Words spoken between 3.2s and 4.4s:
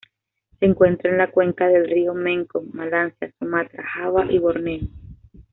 Sumatra, Java y